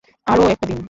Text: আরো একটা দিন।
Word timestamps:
আরো 0.27 0.43
একটা 0.53 0.65
দিন। 0.69 0.79